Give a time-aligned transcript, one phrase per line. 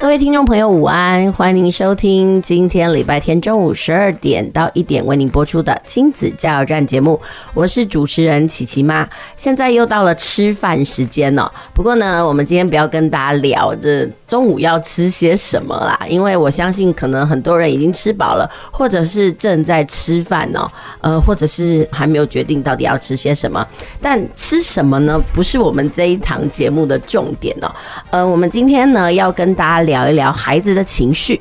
[0.00, 1.32] 各位听众朋友，午安！
[1.32, 7.20] 欢迎您收听今天礼拜天中午十二点到一点为您播出的亲子加油站节目，
[7.52, 9.08] 我是主持人琪琪妈。
[9.36, 23.66] 现在又到了吃饭时间了，不过呢，我们今天不要跟大家聊这中午要吃些什么啦，因为我相信可能很多人已经吃饱了，或者是正在吃饭哦，呃，或者是还没有决定到底要吃些什么。
[24.02, 25.18] 但吃什么呢？
[25.32, 27.70] 不是我们这一堂节目的重点哦。
[28.10, 29.98] 呃，我们今天呢要跟大家聊。
[30.08, 31.38] 一聊孩子的情绪，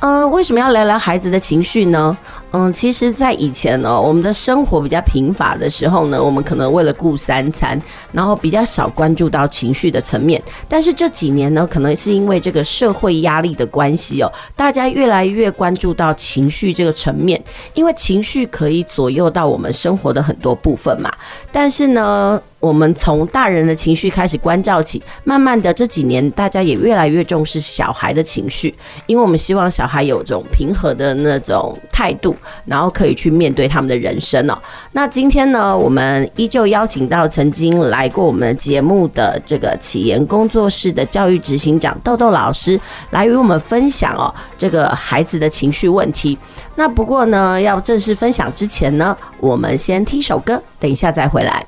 [0.00, 2.16] 嗯，为什么要聊聊孩子的情绪呢？
[2.54, 7.80] 嗯，其实，在以前呢，我们的生活比较贫乏的时候呢，我们可能为了顾三餐，
[8.12, 10.40] 然后比较少关注到情绪的层面。
[10.68, 21.10] 但是这几年呢，可能是因为这个社会压力的关系哦，大家越来越关注到情绪这个层面，因为情绪可以左右到我们生活的很多部分嘛。
[21.50, 28.72] 但是呢，我们从大人的情绪开始关照起，慢慢的这几年，大家也越来越重视小孩的情绪，
[29.06, 34.56] 因为我们希望小孩有种平和的那种态度，然后可以去面对他们的人生哦。
[34.92, 42.78] 那今天呢，我们依旧邀请到曾经来过我们节目的这个启言工作室的教育执行长豆豆老师，
[43.10, 46.38] 来与我们分享哦这个孩子的情绪问题。
[46.76, 51.66] 那不过呢，要正式分享之前呢，我们先听首歌，等一下再回来。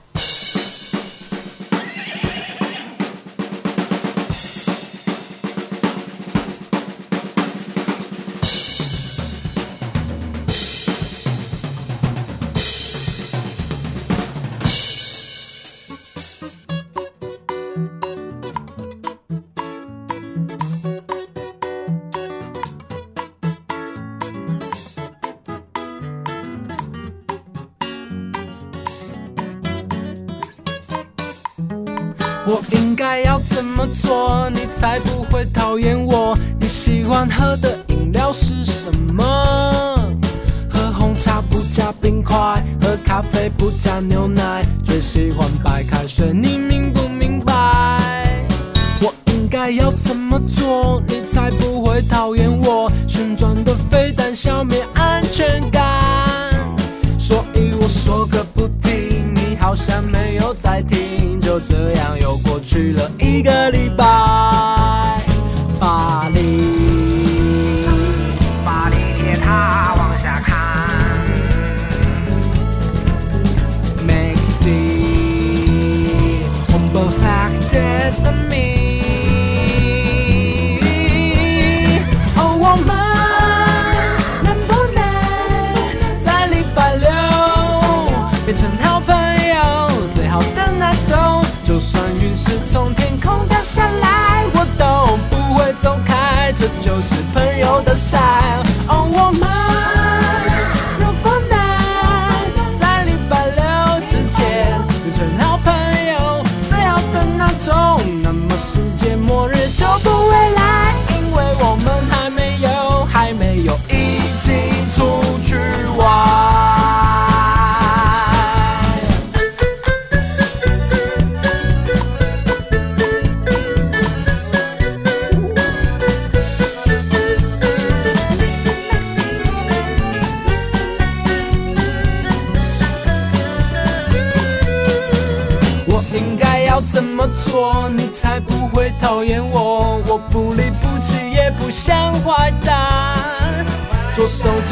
[97.75, 98.74] 朋友的 style。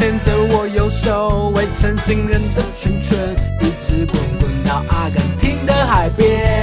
[0.03, 3.17] 牵着我右手围成行人的圈圈，
[3.61, 6.62] 一直滚滚到阿根廷的海边。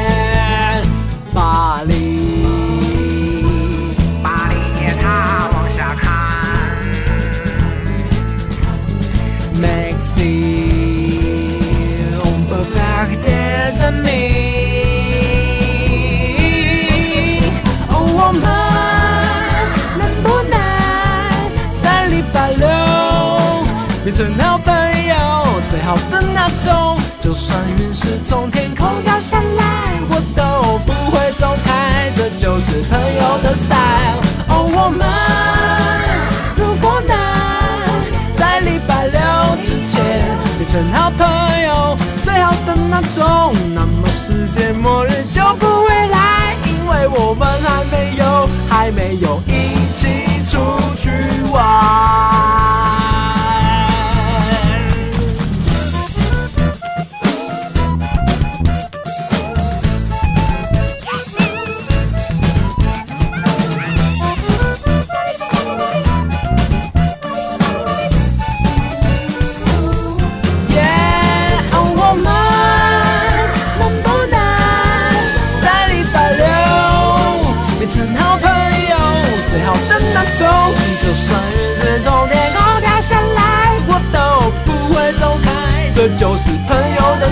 [24.11, 25.15] 变成好朋友
[25.71, 34.19] 最好的那种就算陨石从天空掉下来我都不会走开这就是朋友的 style
[34.49, 35.07] 哦我们
[36.57, 39.21] 如果能在礼拜六
[39.63, 40.27] 之前
[40.59, 50.59] 变成好朋友最好的那种那么世界末日就不会来因为我们还没有还没有一起出
[50.97, 51.11] 去
[51.53, 52.60] 玩。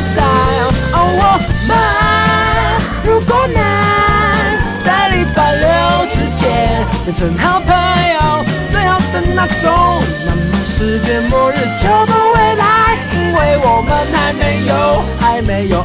[0.01, 0.71] style。
[0.93, 1.23] 哦，我
[1.69, 1.71] 们
[3.05, 3.59] 如果能
[4.85, 5.67] 在礼拜六
[6.11, 7.69] 之前变成好朋
[8.15, 15.85] 友，最好的那种，那么世界末日就不会来，因为我们还没有，还没有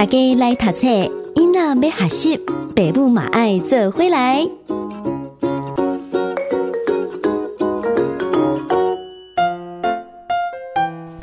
[0.00, 0.86] 大家来读册，
[1.34, 2.38] 囡仔要学习，
[2.74, 4.48] 爸母嘛爱做回来。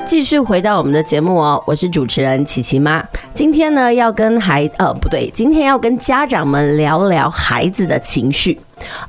[0.06, 3.04] 继续回到我们的节目哦，我是主持人琪琪妈。
[3.34, 8.60] 今天呢，要跟孩呃不对，今天要跟家长们聊聊孩子的情绪。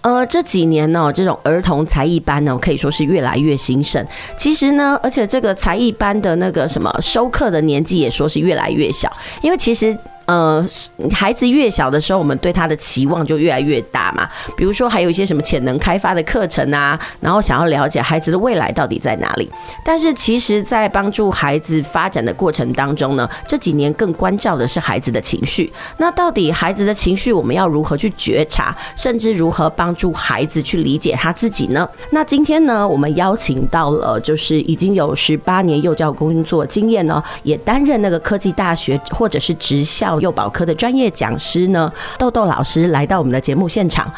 [0.01, 4.05] 呃，这几年呢，这种儿童才艺班呢，可以说是越来越兴盛。
[4.37, 9.11] 其实呢，而且这个才艺班的那个什么收课的年纪也说是越来越小，
[9.41, 9.97] 因为其实。
[10.29, 10.63] 呃，
[11.11, 14.29] 孩子越小的时候，我们对他的期望就越来越大嘛。
[14.55, 19.49] 比如说，还有一些什么潜能开发的课程啊，然后想要了解孩子的未来到底在哪里。
[19.83, 25.73] 但是，其实，在帮助孩子发展的过程当中呢，这几年更关照的是孩子的情绪。
[25.97, 31.89] 那到底孩子的情绪，我们要如何去觉察，甚至如何帮助孩子去理解他自己呢？
[32.11, 40.18] 那今天呢，我们邀请到了，就是已经有十八年幼教工作经验呢，也担任那个科技大学或者是职校。
[40.19, 44.11] 幼保科的专业讲师呢，豆豆老师来到我们的节目现场。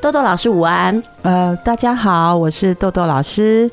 [0.00, 3.70] 豆豆老师午安，呃，大家好，我是豆豆老师。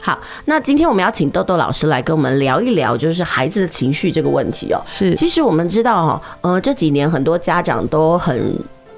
[0.00, 4.80] 好，那今天我们要请豆豆老师来跟我们聊一聊，就是孩子的情绪这个问题哦。
[4.86, 8.52] 是，其实我们知道哈，呃，这几年很多家长都很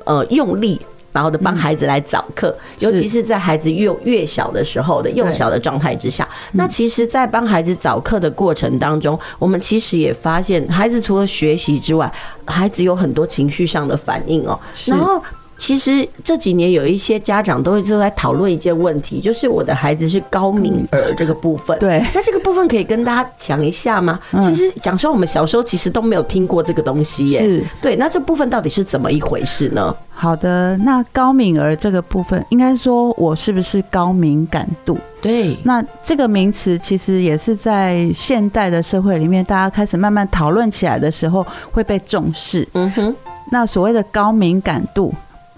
[0.04, 0.80] 呃用力。
[1.14, 6.28] 然后的帮孩子来早课，嗯、尤其是在孩子越越小的时候的幼小的状态之下。
[6.52, 12.12] 那其实，在帮孩子早课的过程当中，我们其实也发现，孩子除了学习之外，
[12.44, 14.58] 孩子有很多情绪上的反应哦。
[14.86, 15.22] 然后。
[15.56, 21.78] 其实这几年有一些家长都会就在讨论一件问题，就是我的孩子是高敏儿这个部分。
[21.78, 24.18] 对，那这个部分可以跟大家讲一下吗？
[24.40, 27.40] 其实讲说我们小时候其实都没有听过这个东西耶。
[27.40, 29.94] 是，对，那这部分到底是怎么一回事呢？
[30.16, 34.96] 好的，那高敏儿这个部分，应该说我是不是高敏感度？
[35.20, 42.66] 对，那这个名词其实也是在现代的社会里面，大家开始慢慢讨论起来的时候会被重视。
[42.74, 43.14] 嗯哼，
[43.50, 45.12] 那所谓的高敏感度。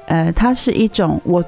[0.06, 1.44] 呃，它是一种我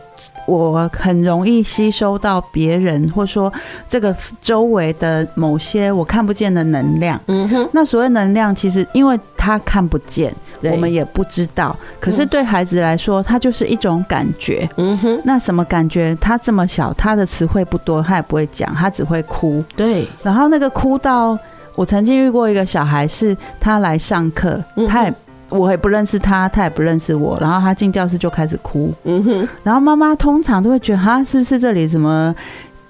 [0.47, 3.53] 我很容易吸收到别人，或说
[3.89, 7.21] 这个周围的某些我看不见的能量。
[7.27, 10.35] 嗯哼，那所谓能量，其实因为他看不见，
[10.65, 11.77] 我们也不知道。
[12.01, 14.69] 可是对孩子来说，它就是一种感觉。
[14.77, 16.17] 嗯哼，那什么感觉？
[16.21, 19.63] 他这么小，他的词汇不多，他也不会讲，他只会哭。
[19.77, 21.39] 对，然后那个哭到
[21.77, 25.15] 我曾经遇过一个小孩，是他来上课，他也。
[25.49, 28.93] 我也不认识他，他也不认识我，然后他进教室就开始哭。
[29.05, 32.35] 嗯哼，然后妈妈通常都会觉得，哈，是不是这里什么，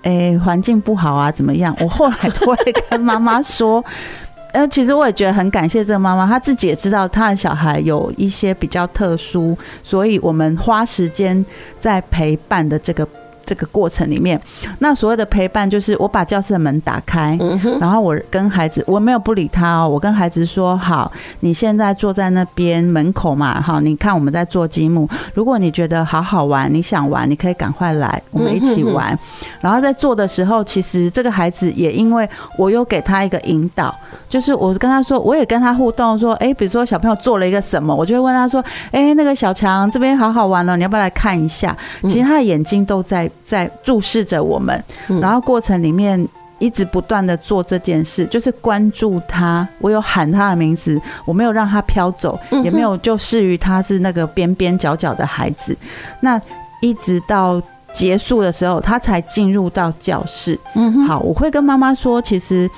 [0.02, 1.30] 诶，环境不好啊？
[1.30, 1.74] 怎么样？
[1.80, 2.56] 我后来都会
[2.90, 3.84] 跟妈妈说，
[4.52, 11.44] 呃，其实我也觉得很感谢这个妈妈，她自己也知道她的小孩有一些比较特殊，所以我们花时间
[11.78, 13.06] 在陪伴的这个。
[13.48, 14.38] 这个过程里面，
[14.80, 17.38] 那所谓的陪伴就是我把教室的门打开，
[17.80, 29.18] 然后我跟孩子，我没有不理他哦，我跟孩子说：好，你现在坐在那边门口嘛，好，你看我们在做积木，如果你觉得好好玩，你想玩，你可以赶快来，我们一起玩。
[29.62, 32.28] 然后在做的时候，其实这个孩子也因为
[32.58, 33.94] 我有给他一个引导。
[34.28, 41.74] 就是我跟他说，我也跟他互动，说，哎，比如说小朋友做了一个什么，我就会问他说，哎，那个小强这边好好玩了，你要不要来看一下？
[42.02, 44.84] 其实他的眼睛都在在注视着我们，
[45.22, 46.22] 然后过程里面，
[46.58, 49.66] 一直不断的做这件事，就是关注他。
[49.78, 55.74] 我有喊他的名字，我没有让他飘走，也没有就视于他是那个边边角角的孩子。
[56.20, 56.38] 那
[56.82, 57.58] 一直到
[57.90, 60.60] 结束的时候，他才进入到教室。
[60.74, 62.68] 嗯，好，我会跟妈妈说，其实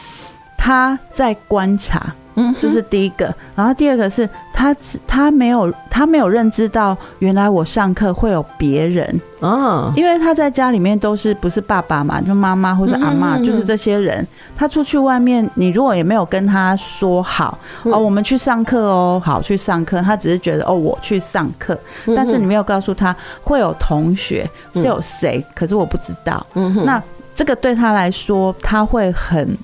[0.57, 2.15] 他在观察。
[2.35, 4.75] 嗯，这是第一个，然后第二个是他
[5.07, 9.21] 他没有他没有认知到原来我上课会有别人。
[9.41, 14.27] 哦，因为他在家里面都是不是爸爸嘛，就妈妈或是阿妈，就是这些人。
[14.55, 21.79] 他出去外面，你如果也没有跟他说好哦，我们去上课哦，好去上课，他只是觉得哦，我去上课，
[22.15, 26.47] 但是你没有告诉他会有同学是有谁，可是我不知道。
[26.55, 27.03] 嗯，那
[27.35, 29.57] 这个对他来说，他会很。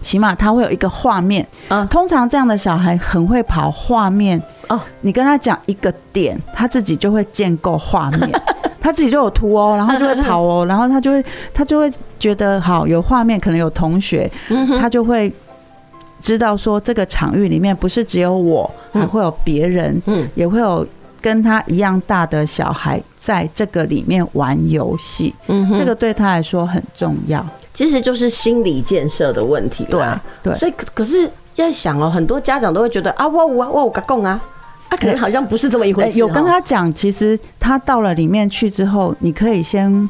[0.00, 4.40] 起码他会有一个画面，嗯，通常这样的小孩很会跑画面。
[4.68, 4.80] 哦。
[5.02, 8.30] 你跟他讲一个点，他自己就会建构画面，
[8.80, 14.30] 他自己就有图哦，然后就会跑哦， 然后他就会他就会觉得好有画面，可能有同学，
[14.78, 15.32] 他就会
[16.20, 20.86] 知道说这个场域里面不是只有我，还会有别人，嗯，也会有
[21.20, 27.44] 跟他一样大的小孩在这个里面玩游戏，嗯，这个对他来说很重要。
[27.80, 30.04] 其实就是心理建设的问题，对
[30.42, 34.38] 对，所以可可是在想哦，很多家长都会觉得啊，我我我我敢讲啊，
[34.90, 36.18] 啊，可能好像不是这么一回事。
[36.18, 40.06] 有跟他讲，其实他到了里面去之后，你可以先，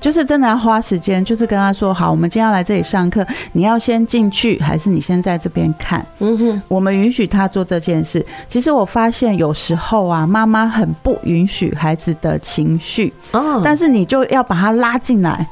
[0.00, 3.22] 就是真的要花时间，就是跟他说，好，我们今天要来这里上课，
[3.52, 6.02] 你要先进去，还是你先在这边看？
[6.20, 8.24] 嗯哼，我们允许他做这件事。
[8.48, 15.46] 其实我发现有时候啊，妈妈很不允许孩子的情绪，哦，但是你就要把他拉进来。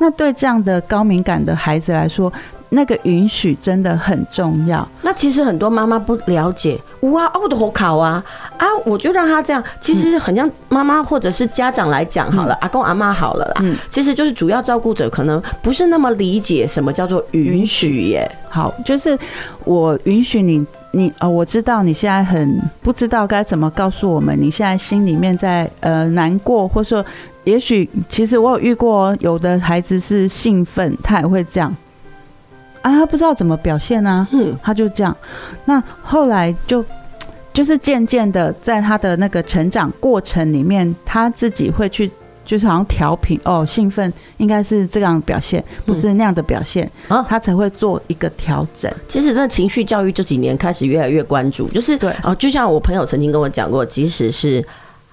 [0.00, 2.32] 那对这样的高敏感的孩子来说，
[2.70, 4.86] 那个允许真的很重要。
[5.02, 8.22] 那其实很多妈妈不了解，哇，啊，我的好考啊，
[8.56, 9.62] 啊，我就让他这样。
[9.80, 18.30] 其实很像妈妈或者是家长来讲好了，嗯、阿公阿妈好了啦，嗯，其实就是主要照顾者可能不是那么理解什么叫做允许耶。
[18.48, 19.18] 好，就是
[19.64, 27.04] 我允许你，你呃，我知道你现在很不知道该怎么告诉我们，你现在心里面在呃难过，或者说。
[27.44, 31.74] 也许其实我有遇过，有的孩子是兴奋，他也会这样
[32.82, 35.14] 啊，他不知道怎么表现呢、啊，嗯，他就这样。
[35.64, 36.84] 那后来就
[37.52, 42.10] 就是渐渐的，在他的那个成长过程里面，他自己会去，
[42.44, 48.90] 就是好像调频哦，兴奋应该是这样表现，不是那样的表现，啊，他才会做一个调整。
[49.08, 54.64] 其实这情绪教育这几年开始越来越关注，就是对哦，就像我朋友曾经跟我讲过，即使是。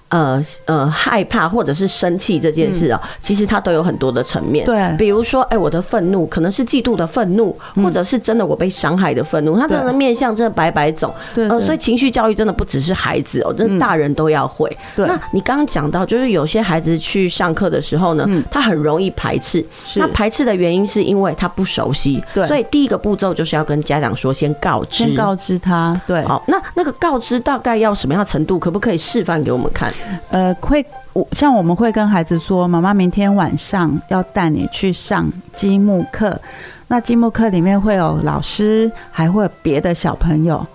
[0.08, 4.64] 呃呃，害怕或者是生气这件事啊，嗯、其实它都有很多的层面。
[4.64, 11.12] 对，比如说，哎、欸，我的愤怒可能是嫉妒的愤怒，嗯、或者是真的我被伤害的愤怒，它真的面向真的百百种。
[11.34, 14.74] 对，呃，所以情绪教育真的不只是孩子哦，真的大人都要会。
[14.96, 19.64] 对、嗯，那你刚刚讲到，就是有些孩子去上课的时候呢，嗯、他很容易排斥。
[19.84, 20.00] 是。
[20.00, 22.22] 那排斥的原因是因为他不熟悉。
[22.32, 22.46] 对。
[22.46, 26.00] 所以第一个步骤就是要跟家长说，先告知，先告知他。
[26.06, 26.24] 对。
[26.24, 28.58] 好，那那个告知大概要什么样的程度？
[28.58, 29.92] 可不可以示范给我们看？
[30.30, 30.84] 呃，会
[31.32, 36.40] 像我们会跟孩子说，妈妈明天晚上要带你去上积木课。
[36.86, 40.66] 那积木课里面会有老师，还会有别的小朋友，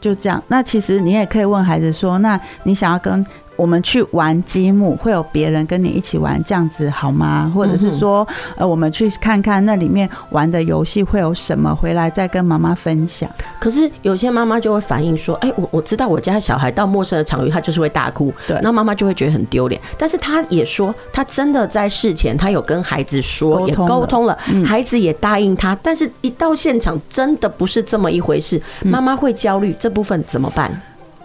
[0.00, 0.42] 就这样。
[0.48, 3.24] 那其实你也可以问孩子说，那你想要跟
[3.60, 7.52] 我们去玩积木，会有别人跟你一起玩，这样子好吗？
[7.54, 8.26] 或者是说，
[8.56, 13.28] 呃，我们去看看那里面玩的游戏会有什么，回来再跟妈妈分享。
[13.60, 19.78] 可是有些妈妈就会反映说，哎，我我知道我家小孩到陌生的场域，他就是会大哭，对，那妈妈就会觉得很丢脸。
[19.98, 30.72] 但是他也说，他真的在事前他有跟孩子说，也沟通了，孩子也答应他，但是一到现场真的不是这么一回事，妈妈会焦虑，这部分怎么办？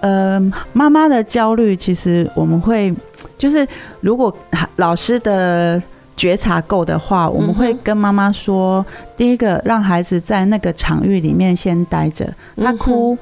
[0.02, 0.40] 呃，
[0.74, 2.94] 妈妈的焦虑，其实我们会
[3.38, 3.68] 就是，
[4.02, 4.36] 如果
[4.76, 5.82] 老师的
[6.16, 8.86] 觉察够的话，我们会跟妈妈说，
[9.18, 13.18] 第一个让孩子在那个场域里面先待着，他哭，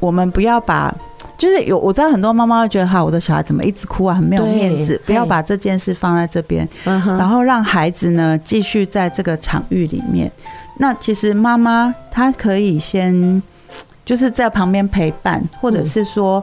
[0.00, 0.94] 我们不要把，
[1.36, 10.30] 就是有我知道很多妈妈会觉得哈，我的小孩怎么一直哭啊，很没有面子，不要把这件事放在这边，然后让孩子呢继续在这个场域里面。
[10.78, 13.42] 那其实妈妈她可以先。
[14.04, 16.42] 就是在旁边陪伴，或者是说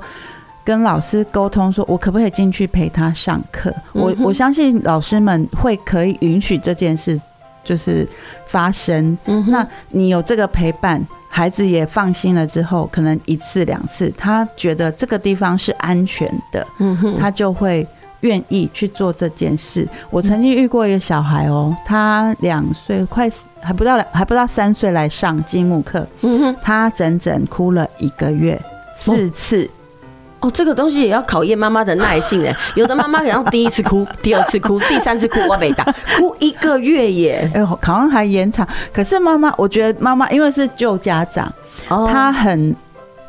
[0.63, 3.73] 跟老师沟通，说我可不可以进去陪他上课？
[3.93, 7.19] 我我相信老师们会可以允许这件事
[7.63, 8.07] 就是
[8.47, 9.17] 发生。
[9.47, 16.65] 那你有这个陪伴，孩子也放心了之后，可能一次两次，他觉得这个地方是安全的，
[17.19, 17.87] 他就会。
[18.21, 19.87] 愿意去做这件事。
[20.09, 23.29] 我曾经遇过一个小孩哦，他两岁快
[23.61, 26.07] 还不到两还不到三岁来上积木课，
[26.61, 28.59] 他整整哭了一个月
[28.95, 29.69] 四次，
[30.41, 32.55] 哦，这个东西也要考验妈妈的耐性哎。
[32.75, 35.83] 有的妈妈可能第一次哭，第二次哭，第三次哭，我没打，
[36.17, 37.49] 哭一个月耶。
[37.53, 38.67] 哎呦，好像还延长。
[38.93, 41.51] 可是妈妈，我觉得妈妈因为是旧家长，
[41.87, 42.75] 哦，她很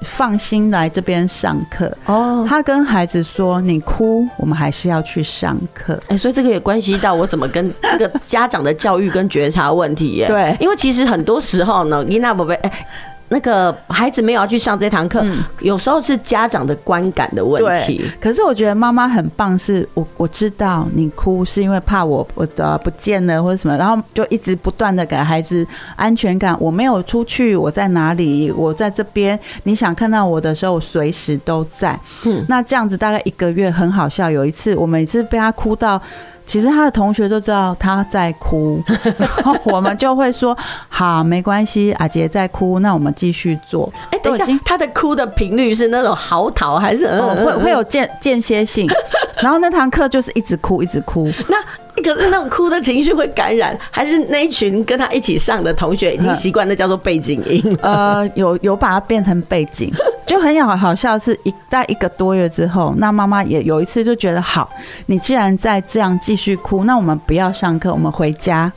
[0.02, 1.92] 放心来这边上课。
[2.06, 10.26] 哦，他跟孩子说：“你哭，我们还是要去上课。”哎，所以这个也关系到我怎么跟 这个家长的教育跟觉察问题耶。
[10.26, 12.86] 对，因为其实很多时候呢，伊娜宝贝，哎。
[13.32, 18.04] 那个孩子没有要去上这堂课，嗯、有时候是家长的观感的问题。
[18.20, 26.56] 可是我觉得妈妈很棒，是我我知道你哭是因为怕我我的不见了或者什么，然后就一直不断的给孩子安全感。
[26.60, 28.50] 我没有出去，我在哪里？
[28.50, 29.38] 我在这边。
[29.62, 31.98] 你想看到我的时候，我随时都在。
[32.24, 34.28] 嗯，那这样子大概一个月很好笑。
[34.28, 36.02] 有一次，我每次被他哭到。
[36.50, 38.82] 其实他的同学都知道他在哭，
[39.16, 40.56] 然后我们就会说
[40.90, 48.90] ：“好，没关系，阿杰在哭，那我们继续做。”哎，等一下，他的哭的频率是那种嚎啕，还是会会有间间歇性？
[49.40, 51.30] 然后那堂课就是一直哭，一直哭。
[51.48, 51.56] 那
[52.04, 57.78] 可是那种哭的情绪会感染，还是那一群跟他一起上的同学已经习惯那叫做背景音？
[57.82, 59.92] 呃，有有把它变成背景。
[60.26, 64.70] 就很好好笑，是一在一个多月之后，那妈妈也有一次就觉得好，
[65.06, 68.72] 你既然在这样继续哭，那我们不要上课，我们回家。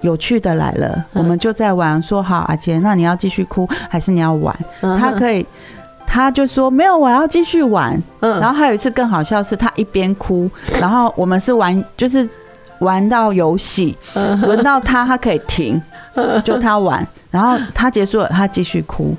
[0.00, 2.02] 有趣的来了，我们就在玩。
[2.02, 4.52] 说好，阿杰，那你要继续哭还是你要玩？
[4.80, 5.46] 他可以，
[6.04, 8.00] 他就说没有，我要继续玩。
[8.20, 12.28] 嗯然后还有一次更好笑是，他一边哭， 然后我们是玩，就是
[12.80, 13.96] 玩到游戏，
[14.42, 15.80] 轮到他，他可以停，
[16.44, 19.14] 就他玩，然后他结束了，他继续哭。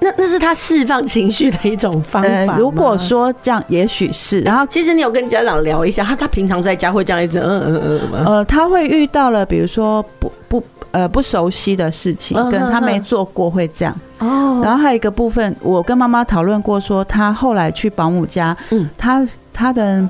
[0.00, 2.46] 那那是他释放情绪的一种方法，呃。
[2.58, 4.40] 如果说这样，也许是。
[4.40, 8.24] 然后，其实你有跟家长聊一下，他他平常在家会这样一直嗯嗯嗯嗯。
[8.24, 10.60] 呃，他会遇到了，比如说不不
[10.90, 13.94] 呃不熟悉的事情，跟他没做过会这样。
[14.18, 14.60] 哦。
[14.64, 20.04] 然后还有一个部分，我跟妈妈讨论过，说他后来去保姆家，嗯，他他的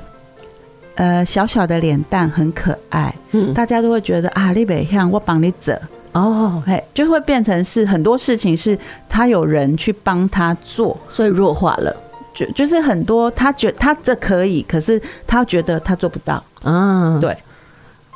[0.95, 5.79] 呃小小的脸蛋很可爱，嗯，大家都会觉得啊，你北向我帮你折。
[6.13, 8.77] 哦，嘿，就会变成是很多事情是
[9.09, 11.95] 他有人去帮他做，所以弱化了。
[12.33, 16.43] 就就是很多他觉他这可以，可是他觉得他做不到。
[16.63, 17.35] 嗯，对。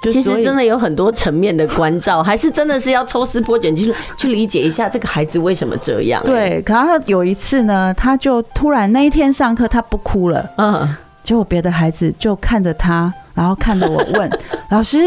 [0.03, 6.21] 其实真的有很多层面的关照， 还是真的是要抽丝剥茧去去理解一下这个孩子为什么这样。
[6.23, 10.87] 对，可他有一次呢，他就突然那一天上课他不哭了，嗯，
[11.27, 14.39] 结果别的孩子就看着他，然后看着我问
[14.71, 14.97] 老师。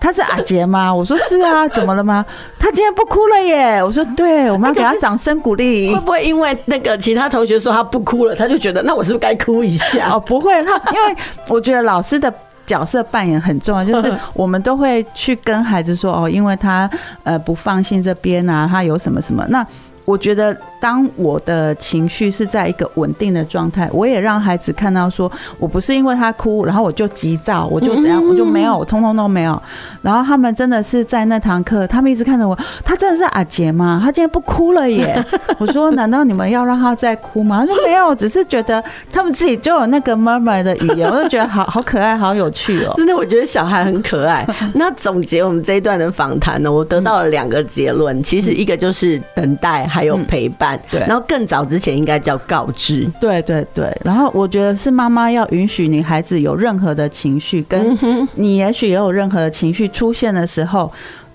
[0.00, 0.94] 他是阿杰吗？
[0.94, 2.24] 我说是啊，怎么了吗？
[2.56, 3.82] 他今天不哭了耶！
[3.82, 5.90] 我说对，我们要给他掌声鼓励。
[5.92, 10.12] 会不会因为那个其他同学说他不哭了，他就觉得那我是不是该哭一下？
[10.14, 11.16] 哦，不会，他因为
[11.48, 12.32] 我觉得老师的
[12.64, 16.88] 角色扮演很重要，就是我们都会去跟孩子说哦，因为他
[17.24, 19.66] 呃不放心这边啊，他有什么什么那。
[20.08, 29.62] 我觉得，当我的情绪是在一个稳定的状态，我也让孩子看到，说我不是因为他哭，然后我就急躁，我就怎样，我就没有，通通都没有。
[30.00, 34.00] 然后他们真的是在那堂课，他们一直看着我，他真的是阿杰吗？
[34.02, 35.22] 他今天不哭了耶！
[35.60, 37.60] 我说，难道你们要让他再哭吗？
[37.60, 42.94] 他说没有，只是觉得他们自己就有那个 murmur 的语言，我就觉得好好可爱，好有趣哦。
[42.96, 44.46] 真的，我觉得小孩很可爱。
[44.72, 49.86] 那总结我们这一段的访谈呢，我得到了两个结论，其实一个就是等待。
[49.98, 53.96] 还有陪伴，对，然后更早之前应该叫告知，对对对。
[54.04, 57.98] 然后我觉得是妈妈要允许你孩子有任何的情绪，跟
[58.34, 60.90] 你也许也有任何的情绪出现的时候，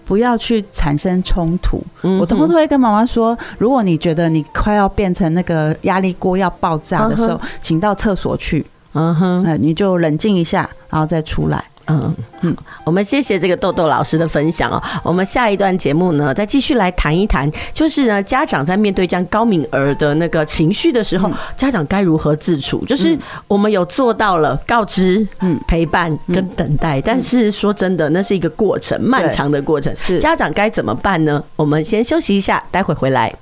[0.06, 1.82] 不要去产生冲突。
[2.20, 11.64] 我通常都会跟妈妈说，如果你觉得你快要变成那个压力锅要爆炸的时候，请到厕所去，嗯哼，你就冷静一下，然后再出来。
[11.88, 14.82] 嗯嗯，我们谢谢这个豆豆老师的分享哦。
[15.04, 22.86] 我们下一段节目呢，再继续来谈一谈，就是呢，家长在面对这样高敏儿的那个情绪的时候，家长该如何自处？
[22.86, 23.18] 就是
[23.48, 29.94] 我们有做到了告知、嗯，陪伴跟等待，但是说真的，那是一个过程，漫长的过程。
[29.98, 31.44] 是家长该怎么办呢？
[31.56, 33.34] 我们先休息一下，待会回来。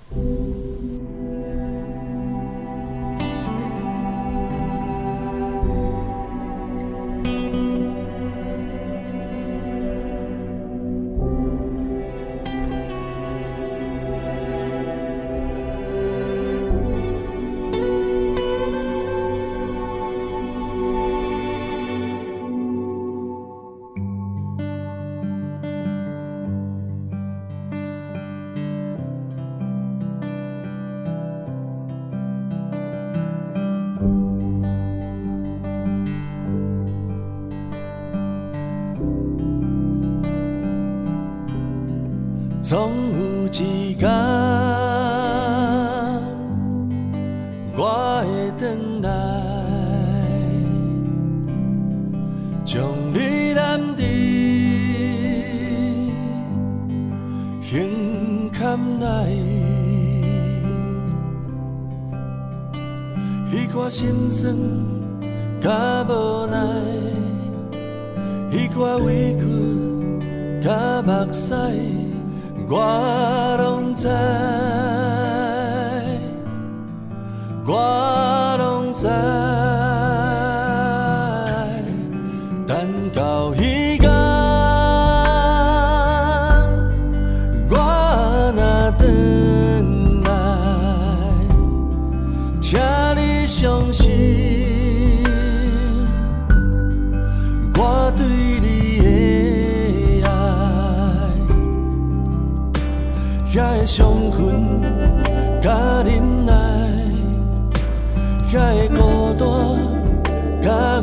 [108.52, 111.00] 遐个孤单甲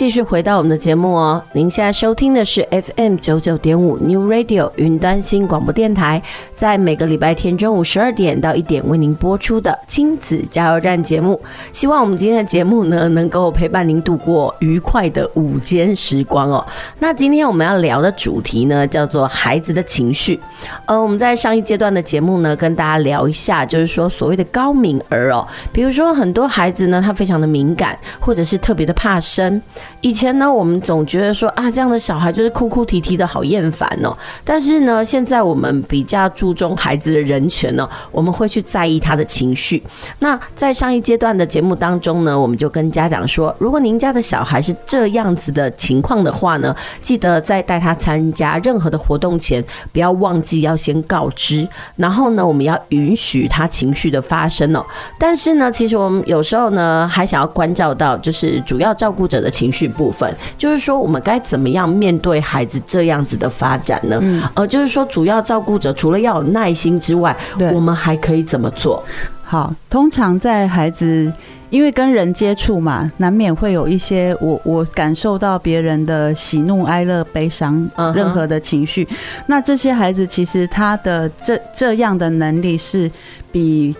[0.00, 1.42] 继续回到我们的节目哦。
[1.52, 6.22] 您现在收听的是 FM 九九点五 New Radio 云端新广播电台，
[6.60, 11.40] 在每个礼拜天中午十二点到一点为您播出的亲子加油站节目。
[11.72, 16.62] 希望我们今天的节目呢，能够陪伴您度过愉快的午间时光哦。
[16.98, 20.38] 那今天我们要聊的主题呢，叫做孩子的情绪。
[20.84, 29.62] 呃，我们在上一阶段的节目呢，跟大家聊一下，就是说所谓的高敏儿哦，比如说很多孩子呢，他非常的敏感，或者是特别的怕生。
[30.02, 34.16] 以前呢，我们总觉得说啊，这样的小孩就是哭哭啼啼的好厌烦哦。
[34.42, 39.82] 但是呢，现在我们比较注重孩子的人权呢，我们会去在意他的情绪。
[40.20, 51.68] 那在上一阶段的节目当中呢，我们就跟家长说，如果您家的小孩是这样子的情况的话呢，记得在带他参加任何的活动前，不要忘记要先告知。
[51.96, 54.82] 然后呢，我们要允许他情绪的发生哦。
[55.18, 64.18] 但是呢，其实我们有时候呢，还想要关照到，就是主要照顾者的情绪部分，就是说我们该怎么样面对孩子这样子的发展呢？
[64.20, 67.36] 嗯，呃，就是说主要照顾者除了要有耐心之外，
[67.72, 69.02] 我们还可以怎么做？
[69.42, 71.32] 好，通常在孩子
[71.70, 79.04] 因为跟人接触嘛，难免会有一些我我感受到别人的喜怒哀乐悲伤，任何的情绪。
[79.04, 79.42] Uh-huh.
[79.46, 83.10] 那这些孩子其实他的这这样的能力是
[83.50, 83.94] 比。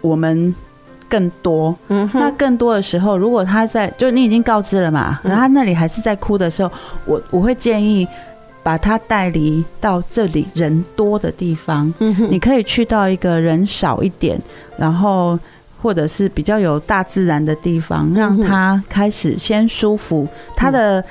[0.00, 0.54] 我们
[1.08, 1.74] 更多。
[1.88, 6.70] 嗯，那更多的时候，如果他在就你已经告知了嘛，然后他那里还是在哭的时候，
[7.04, 8.06] 我我会建议
[8.62, 11.92] 把他带离到这里人多的地方。
[11.98, 14.40] 嗯，你可以去到一个人少一点，
[14.76, 15.38] 然后
[15.80, 21.04] 或者是比较有大自然的地方，让他开始先舒服他的。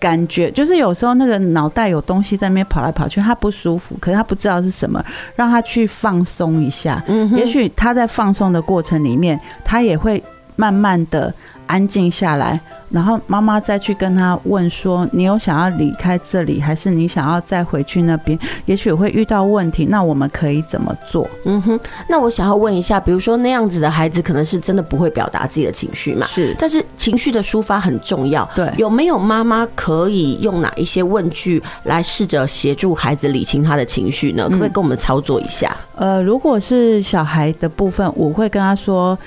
[0.00, 7.02] 感觉就是有时候那个脑袋有东西在那边跑来跑去，他不舒服，可是他不知道是什么，让他去放松一下。
[7.08, 10.22] 嗯，也许他在放松的过程里面，他也会
[10.56, 11.32] 慢慢的
[11.68, 12.60] 安静下来。
[12.90, 18.38] 然后妈妈再去跟他问说：“你有想要离开这里，还是你想要再回去那边？
[18.64, 21.78] 也许会遇到问题，那我们可以怎么做？”嗯哼，
[22.08, 26.26] 那我想要问一下，比如说那样子的孩子，可能是真的不会表达自己的情绪嘛？
[26.28, 28.48] 是，但是情绪的抒发很重要。
[28.56, 34.44] 对，有没有妈妈可以用哪一些问句来试着协助孩子理清他的情绪呢？
[34.44, 35.76] 可不可以跟我们操作一下？
[35.96, 39.18] 嗯、呃，如果是小孩的部分，我会跟他说。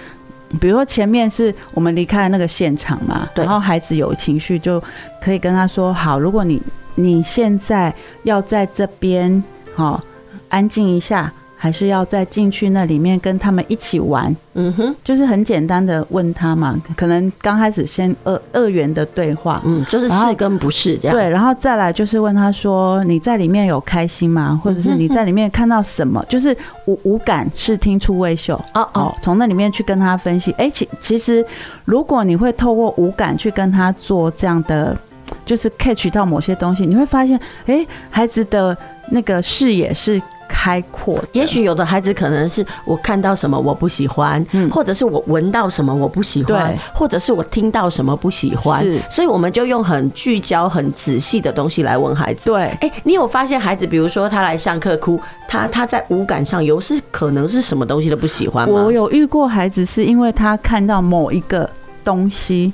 [0.59, 4.83] 比如说前面是我们离开那个现场嘛，然后孩子有情绪，就
[5.21, 6.61] 可以跟他说：好，如果你
[6.95, 10.03] 你现在要在这边，好，
[10.49, 11.31] 安静一下。
[11.63, 24.59] 还是要再进去那里面跟他们一起玩，嗯哼，就是很简单的问他嘛，可能刚开始先二二元的对话，嗯，就是是跟不是这样，对，然后再来就是问他说，你在里面有开心吗？
[24.63, 26.25] 或者是你在里面看到什么？
[26.27, 30.51] 就是五五感视听触味嗅，哦哦，从那里面去跟他分析。
[30.53, 31.45] 哎，其其实
[31.85, 34.97] 如果你会透过五感去跟他做这样的，
[35.45, 38.75] 就是 catch 到某些东西，你会发现，哎，孩子的
[39.11, 40.19] 那个视野是。
[40.51, 52.51] 开阔，也许有的孩子可能是我看到什么我不喜欢，嗯，或者是我闻到什么我不喜欢，对，或者是我听到什么不喜欢，是，所以我们就用很聚焦、很仔细的东西来问孩子。
[52.51, 58.83] 对，哎，你有发现孩子，比如说他来上课哭，他他在五感上有是可能是什么东西都不喜欢吗？
[58.83, 61.67] 我有遇过孩子是因为他看到某一个
[62.03, 62.73] 东西，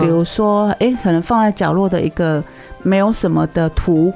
[0.00, 2.42] 比如说，哎，可能放在角落的一个
[2.82, 4.12] 没有什么的图，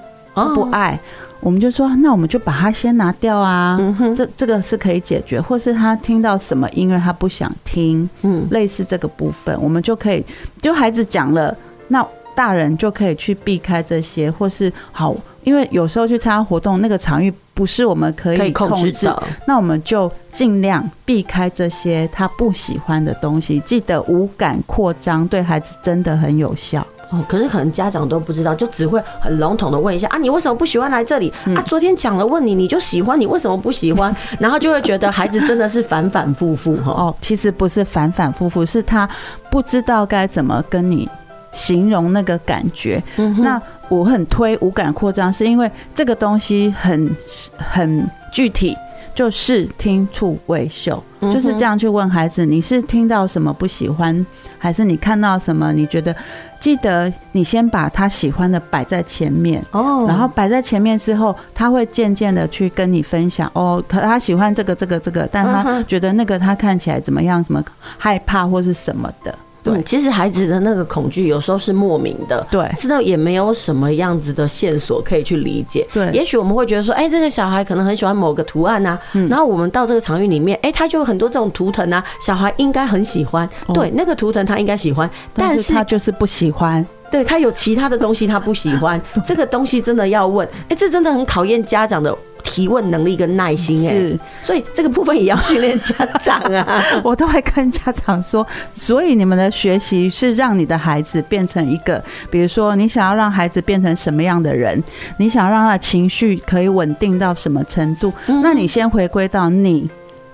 [0.55, 0.99] 不爱。
[1.43, 3.77] 我们就说，那我们就把它先拿掉啊，
[4.17, 10.25] 这这个是可以解决，或是他听到什么音乐他不想听，嗯，类似这个部分，我们就可以，
[10.61, 11.55] 就孩子讲了，
[11.89, 26.87] 那大人就可以去避开这些，或是好，因为有时候去参加活动，那个场域不是我们可以控制的，那我们就尽量避开这些他不喜欢的东西，记得五感扩张对孩子真的很有效。
[27.13, 31.61] 哦，可是可能家长都不知道，就只会很笼统的问一下啊，你为什么不喜欢来这里啊？
[31.67, 34.15] 昨天讲了问你，你就喜欢，你为什么不喜欢？
[34.41, 36.93] 然后就会觉得孩子真的是反反复复哈。
[36.93, 39.09] 哦，其实不是反反复复，是他
[39.51, 41.07] 不知道该怎么跟你
[41.53, 43.03] 形容那个感觉。
[43.39, 47.15] 那我很推五感扩张，是因为这个东西很
[47.59, 48.75] 很具体。
[49.15, 54.25] 就视听触味嗅，就是这样去问孩子：你是听到什么不喜欢，
[54.59, 55.73] 还是你看到什么？
[55.73, 56.15] 你觉得？
[56.63, 67.43] 记得你先把他喜欢的摆在前面哦，然后摆在前面之后，他会渐渐的去跟你分享哦，他他喜欢这个这个这个，但他觉得那个他看起来怎么样？
[67.43, 67.61] 怎么
[67.99, 69.37] 害怕或是什么的？
[69.63, 75.87] 对，其实孩子的那个恐惧有时候是莫名的，对，知道也没有什么样子的线索可以去理解。
[75.93, 78.99] 对，也许我们会觉得说，哎，这个小孩可能很喜欢某个图案啊，
[79.31, 92.13] 然后我们到这个场域里面，哎，他就有很多这种图腾啊，小孩应该很喜欢，对，那个图腾他应该喜欢，但是他就是不喜欢，对，他有其他的东西他不喜欢， 这个东西真的要问，哎，这真的很考验家长的。
[92.43, 96.83] 提问能力跟耐心，哎，是，所以这个部分也要训练家长啊。
[97.03, 104.83] 我都会跟家长说，所以你们的学习是让你的孩子变成一个，比如说你想要让孩子变成什么样的人，
[105.19, 109.89] 你想要让他的情绪可以稳定到什么程度，那你先回归到你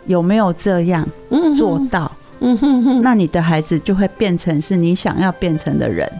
[0.06, 1.06] 有没有这样
[1.56, 6.10] 做到，嗯哼哼，那你的孩子就会变成是你想要变成的人。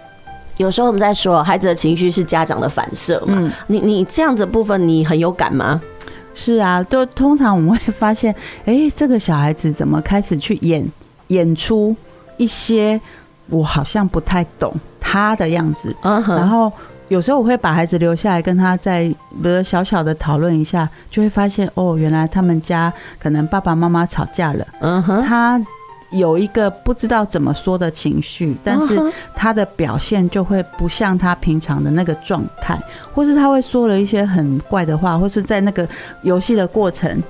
[0.59, 3.35] 有时候我们在说，孩子的情绪是家长的反射嘛。
[3.39, 5.81] 嗯，你你这样子的部分，你很有感吗？
[6.35, 10.87] 是啊，就通常我们会发现，哎、欸，这个小孩子怎么开始去演
[11.29, 11.97] 演出
[12.37, 13.01] 一些
[13.49, 15.95] 我好像不太懂他的样子。
[16.03, 16.71] 然后
[17.09, 19.03] 有时候我会把孩子留下来，跟他在
[19.43, 24.67] 比如小小的讨论一下，就会发现哦，原来他们家可能爸爸妈妈吵架了。
[24.81, 25.23] 嗯哼。
[25.23, 25.61] 他。
[26.11, 28.99] 有一个不知道怎么说的情绪，但是
[29.35, 32.79] 他的表现就会不像他平常的那个状态，
[33.13, 35.87] 或是他会说了一些很怪的话，或是在那个
[36.23, 37.23] 游戏的过程，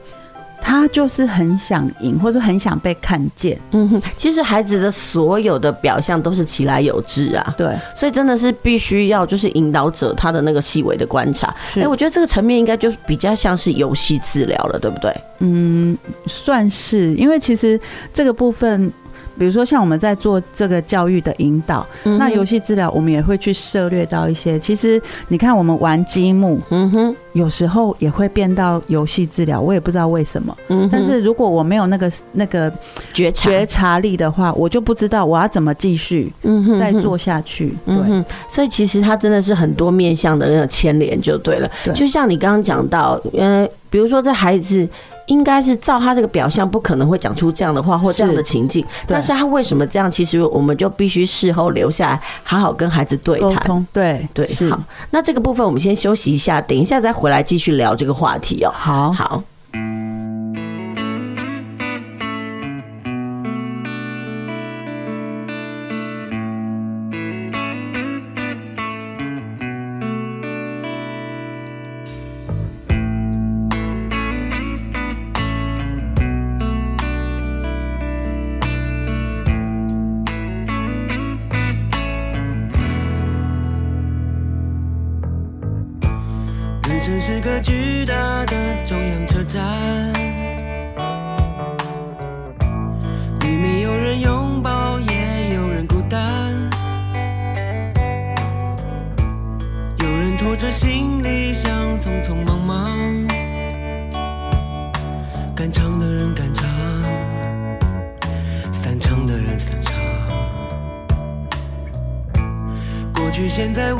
[0.60, 3.58] 他就是很想赢，或者很想被看见。
[3.72, 7.54] 嗯哼，其实孩子的所有的表象都是其来有致啊。
[7.56, 11.48] 对，所以真的是必须要就是引导者他的那个细微的观察。
[11.74, 15.14] 哎、欸，我觉得这个层面应该就比较像是游戏治疗了，对不对？
[15.40, 17.80] 嗯，算是，因为其实
[18.12, 18.92] 这个部分。
[19.38, 24.58] 比如说，像我们在做这个教育的引导，嗯、那游戏治疗我们也会去涉略到一些。
[24.58, 30.56] 其实你看，我们玩积木，嗯哼，有时候也会变到游戏治疗，我也不知道为什么。
[30.68, 32.72] 嗯，但是如果我没有那个那个
[33.12, 36.32] 觉察觉察力的话，我就不知道我要怎么继续
[36.78, 37.72] 再做下去。
[37.86, 41.70] 对，所以其实它真的是很多面向的那个牵连就对了。
[41.84, 44.88] 对，就像你刚刚讲到，呃，比如说这孩子。
[45.28, 48.84] 应该是照他这个表象，不可能会讲出这样的话或这样的情境。
[49.06, 50.10] 但是他为什么这样？
[50.10, 53.86] 其实我们就必须事后留下来，好好跟孩子对谈。
[53.92, 54.78] 对对，好。
[55.10, 58.72] 那这个部分我们先休息一下，等一下再回来继续聊这个话题哦。
[58.74, 59.42] 好好。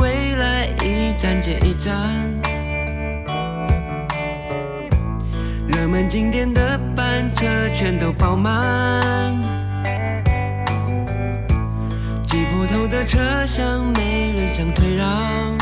[0.08, 1.94] 未来，一站接一站。
[5.66, 7.44] 热门景点的班车
[7.74, 9.36] 全都爆满，
[12.26, 15.58] 挤破头的车厢没人想退让，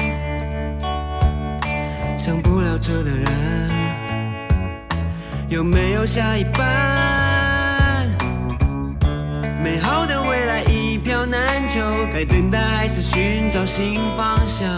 [2.16, 3.26] 上不了车的人
[5.48, 8.09] 有没有下一班？
[9.61, 10.45] 美好的未来
[11.31, 11.81] 难求，
[12.12, 14.75] 该等待还是寻找新方向？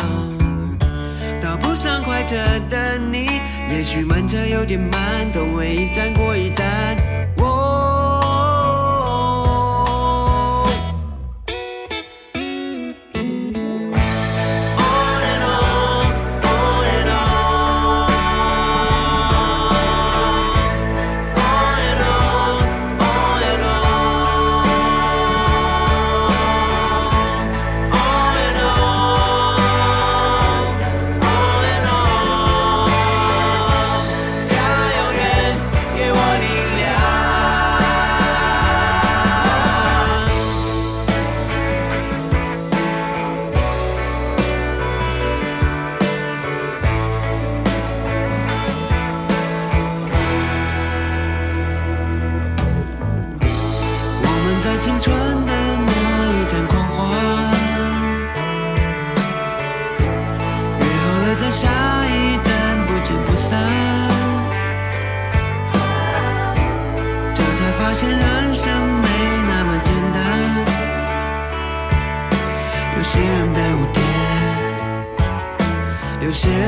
[1.40, 2.36] 搭不上快车
[2.68, 6.96] 的你，也许慢车有点慢，总会一站过一站。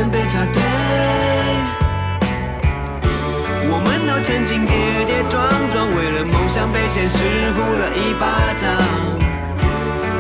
[0.09, 0.63] 被插队，
[3.69, 7.19] 我们都曾经跌跌撞撞，为了梦想被现实
[7.57, 8.71] 呼了一巴掌。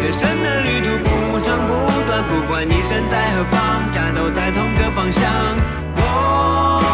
[0.02, 1.72] 人生的旅途不长不
[2.08, 5.22] 短，不管你身在何方，家都在同个方向。
[5.96, 6.89] 我。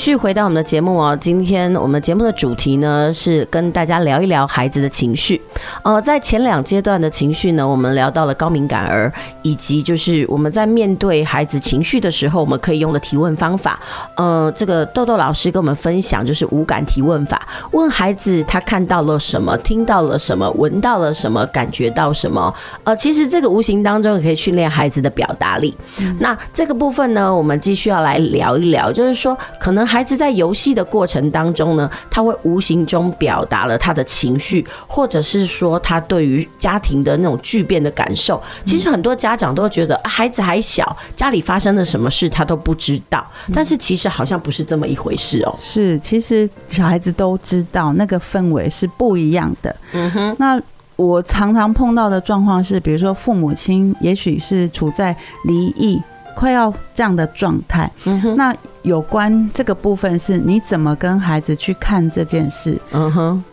[0.00, 5.38] 续回到我们的节目哦，今天我们节目的主题呢是跟大家聊一聊孩子的情绪。
[5.82, 13.78] 呃，在前两阶段的情绪呢，我们聊到了高敏感儿，以及就是我们在面对孩子情绪的时候，我们可以用的提问方法。
[14.14, 22.54] 呃，这个豆豆老师跟我们分享就是无感提问法，问孩子他看到了什么，听到了什么，闻到了什么，感觉到什么。
[22.84, 25.76] 呃，其实这个无形当中也可以训练孩子的表达力。
[25.98, 29.89] 嗯、那这个部分呢，我们继续要来聊一聊，就是说可能。
[29.90, 38.40] 孩子在游戏的过程当中呢，他会无形中表达了他的情绪，或者是说他对于家庭的那种巨变的感受。
[38.64, 43.26] 其实很多家长都觉得啊孩子还小，家里发生了什么事他都不知道。
[43.52, 45.56] 但是其实好像不是这么一回事哦。
[45.58, 49.74] 是，其实小孩子都知道那个氛围是不一样的。
[49.92, 50.36] 嗯哼。
[50.38, 50.60] 那
[50.94, 55.16] 我常常碰到的状况是，比如说父母亲也许是处在
[55.46, 56.00] 离异。
[56.40, 57.90] 快要这样的状态，
[58.34, 62.80] 那有关这个部分是你怎么跟孩子去看这件事？
[62.92, 63.44] 嗯哼，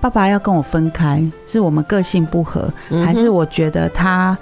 [0.00, 2.72] 爸爸要跟我分开，是我们个性不合，
[3.04, 4.34] 还是我觉得他，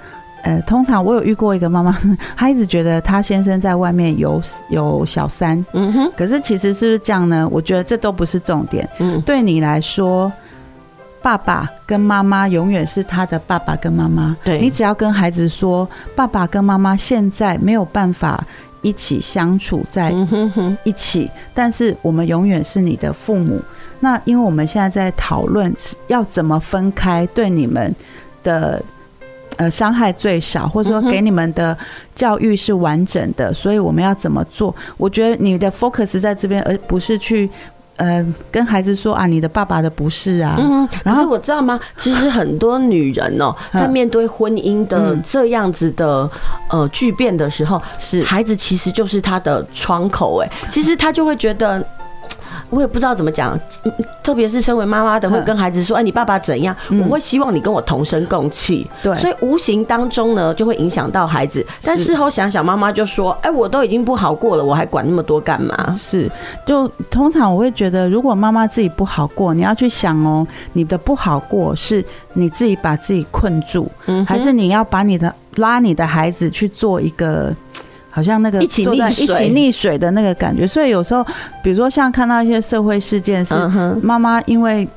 [0.43, 1.97] 呃，通常我有遇过一个妈妈，
[2.37, 7.45] 她一直觉得她先生在外面有有小三，嗯哼，可是其实是不是这样呢？
[7.51, 10.31] 我觉得这都不是重点，嗯，对你来说。
[11.21, 14.35] 爸爸跟妈妈永远是他的爸爸跟妈妈。
[14.43, 18.43] 对，你只要跟孩子说，爸爸跟妈妈现在没有办法
[18.81, 20.13] 一起相处在
[20.83, 23.59] 一起，但是我们永远是你的父母。
[23.99, 25.75] 那因为我们现在在讨论
[26.07, 27.93] 要怎么分开，对你们
[28.41, 28.81] 的
[29.57, 31.77] 呃伤害最少，或者说给你们的
[32.15, 34.73] 教育是完整的，所以我们要怎么做？
[34.95, 37.49] 我觉得你的 focus 在这边，而不是去。
[37.99, 40.55] 呃，跟孩子说啊，你的爸爸的不是啊。
[40.57, 41.79] 嗯，可是我知道吗？
[41.97, 46.29] 其实很多女人哦， 在面对婚姻的这样子的
[46.69, 50.41] 呃巨变的时候，是孩子其实就是他的窗口。
[50.41, 51.85] 哎，其实他就会觉得。
[52.69, 53.57] 我也不知道怎么讲，
[54.23, 58.87] 特别是身为妈妈的，会跟孩子说：“哎，你爸爸怎样？”我会希望你跟我同声共气。
[59.01, 61.65] 对，所以无形当中呢，就会影响到孩子。
[61.83, 66.29] 但事后想想，妈妈就说：“哎，我都已经不好过了，我还管那么多干嘛？”是，
[66.65, 72.03] 就通常我会觉得，如果妈妈自己不好过，你要去想哦，你的不好过是
[72.33, 73.89] 你自己把自己困住，
[74.27, 77.53] 还是你要把你的拉你的孩子去做一个？
[78.09, 81.25] 好像那个一起溺水，一起溺水的那个感觉，所以有时候，
[81.63, 83.55] 比如说像看到一些社会事件，是
[84.01, 84.87] 妈妈因为。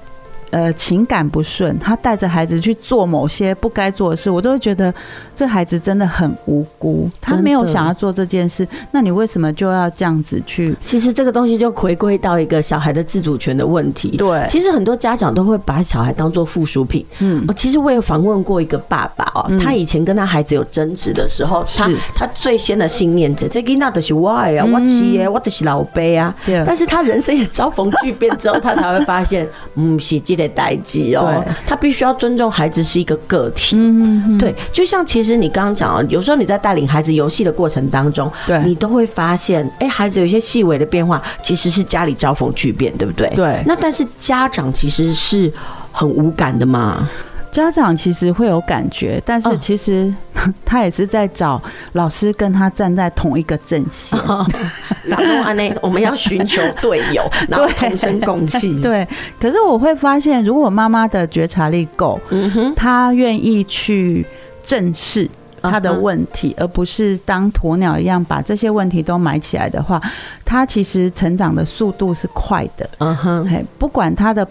[0.53, 4.93] 呃，情感不顺，他带着孩子去做某些不该做的事，我都会觉得
[5.35, 10.77] 这孩子真的很无辜，他没有想要做这件事，那你为什么就要这样子去？
[10.85, 14.11] 其实这个东西就回归到一个小孩的自主权的问题。
[14.19, 17.07] 对，其实很多家长都会把小孩当做附属品。
[17.21, 26.35] 嗯，其实我有访问过一个爸爸哦，他以前跟他孩子有争执的时候，他他最先的信念者，这个那的是我呀，我妻耶，我的是老辈啊。
[26.45, 26.63] 对。
[26.67, 30.42] 但是他人生也遭逢巨变之后，他才会发现， 嗯，是这个。
[30.49, 33.77] 代际哦，他必须要尊重孩子是一个个体。
[33.77, 43.29] 嗯，对，就像其实你刚刚讲啊，有时候你在带领孩子游戏的过程当中，对，你都会发现，哎，孩子有一些细微的变化，其实是家里遭逢巨变，对不对？
[43.35, 43.63] 对。
[43.67, 45.53] 那但是家长其实是
[45.91, 47.09] 很无感的嘛。
[47.53, 50.13] 家长其实会有感觉，但是其实
[50.65, 54.19] 他也是在找老师跟他站在同一个阵线。
[55.05, 58.81] 然后啊，那我们要寻求队友， 然后同声共气。
[58.81, 59.07] 对，
[59.39, 64.25] 可是我会发现，如果妈妈的觉察力够，嗯哼，她愿意去
[64.65, 65.29] 正视
[65.61, 70.01] 他的问题，而不是当鸵鸟一样把这些问题都埋起来的话，
[70.47, 72.89] 他其实成长的速度是快的。
[72.99, 74.49] 嗯哼，不管他的。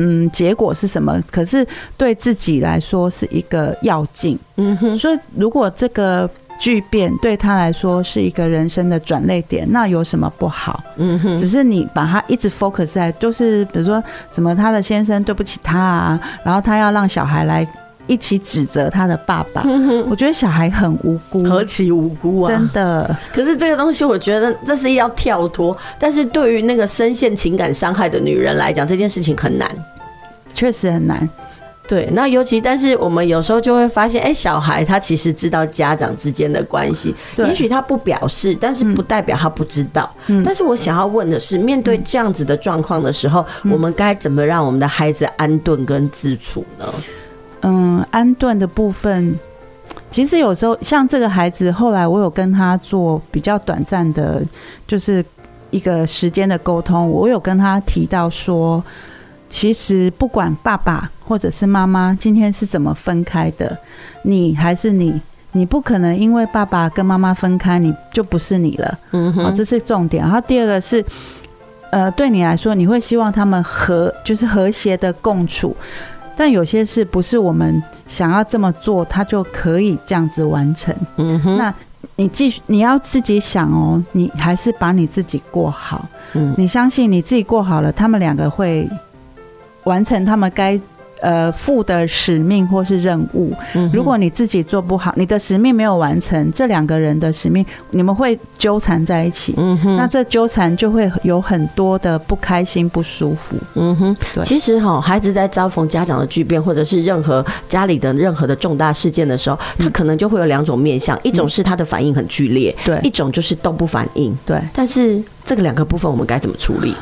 [0.00, 1.20] 嗯，结果是什么？
[1.30, 4.38] 可是对自己来说是一个要境。
[4.56, 10.82] 嗯哼，所以如果这个巨变对他来说是一个人生的转捩点，那有什么不好？
[10.96, 17.66] 嗯哼，只是你把他一直 focus 在，就是比如说怎么他的先生对不起他啊，然后他要让小孩来
[18.08, 19.62] 一起指责他的爸爸。
[20.10, 22.48] 我觉得小孩很无辜，何其无辜啊！
[22.50, 23.16] 真的。
[23.32, 25.76] 可是这个东西，我觉得这是要跳脱。
[26.00, 29.70] 但是对于那个深陷情感伤害的女人来讲，这件事情很难。
[30.54, 31.28] 确实很难，
[31.86, 32.08] 对。
[32.12, 40.12] 那尤其，但是我们有时候就会发现，哎，小孩他其实知道家长之间的关系，也许他不表示，但是不代表他不知道。
[40.26, 40.42] 嗯。
[40.42, 46.86] 但是我想要问的是，面对这样子的状况的时候，我们该怎么让我们的孩子安顿跟自处呢？
[47.62, 49.38] 嗯，安顿的部分，
[50.10, 54.42] 其实有时候像这个孩子，后来我有跟他做比较短暂的，
[54.86, 55.24] 就是
[55.70, 58.82] 一个时间的沟通，我有跟他提到说。
[59.50, 63.74] 其实不管爸爸或者是妈妈今天是怎么分开的，
[64.24, 65.18] 你还是你，
[65.52, 68.98] 你不可能因为爸爸跟妈妈分开，你就不是你了。
[69.12, 70.22] 嗯哼，这是重点。
[70.22, 71.02] 然后第二个是，
[71.90, 75.74] 呃，对你来说，你会希望他们和就是和谐的共处，
[76.38, 80.94] 但有些事不是我们想要这么做，他就可以这样子完成。
[81.16, 81.74] 嗯哼，那
[82.14, 86.06] 你继续你要自己想哦，你还是把你自己过好。
[86.34, 88.88] 嗯，你相信你自己过好了，他们两个会
[89.82, 90.80] 完成他们该。
[91.20, 93.52] 呃，负的使命或是任务，
[93.92, 99.54] 如果你自己做不好，你的使命没有完成，这两个人的使命，你们会纠缠在一起。
[99.56, 103.56] 嗯哼，那这纠缠就会有很多的不开心、不舒服。
[103.74, 104.44] 嗯哼，对。
[104.44, 114.60] 其实哈，孩子在遭逢家长的巨变，或者是任何家里的任何的重大事件的时候，他可能就会有两种面向，一种是他的反应很剧烈，对；一种就是都不反应，对。
[114.72, 116.94] 但是这个两个部分，我们该怎么处理？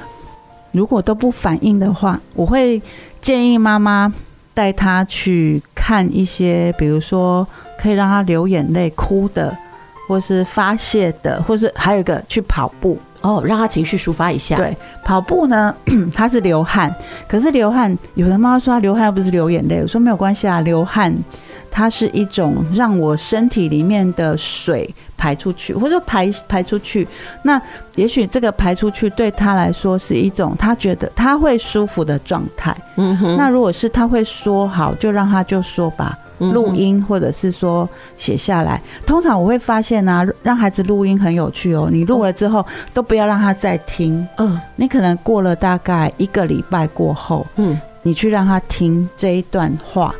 [0.73, 2.81] 如果都不反应的话，我会
[3.21, 4.13] 建议妈妈
[4.53, 7.47] 带他去看一些，比如说
[7.79, 9.57] 可以让他流眼泪、哭的，
[10.09, 14.57] 或是发泄的，或是还有一个去跑步哦，让他情绪抒发一下。
[14.57, 15.75] 对，跑步呢，
[16.15, 16.95] 他是流汗，
[17.29, 21.15] 可是流汗，有的妈妈说他流汗又不是流眼泪，我说没有关系啊，流汗。
[21.69, 27.07] 它是一种让我身体里面的水排出去，或者排排出去。
[27.43, 27.61] 那
[27.95, 32.77] 也许这个排出去对他来说是一种他觉得他会舒服的状态。
[32.97, 33.37] 嗯哼。
[33.37, 38.81] 那如果是他会说好，就让他就说吧，录音或者是说写下来。
[39.07, 41.89] 通常我会发现呢、啊，让孩子录音很有趣哦。
[41.91, 44.27] 你录了之后都不要让他再听。
[44.37, 44.61] 嗯。
[44.77, 50.15] 你可能过了大概一个礼拜过后，嗯，你去让他听这一段话。